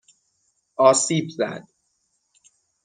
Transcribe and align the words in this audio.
آسیبزد 0.77 1.67